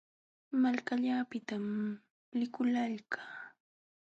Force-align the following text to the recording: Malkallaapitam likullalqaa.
Malkallaapitam 0.61 1.65
likullalqaa. 2.39 3.33